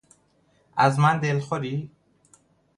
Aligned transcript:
از 0.77 0.99
من 0.99 1.19
دلخوری؟ 1.19 1.91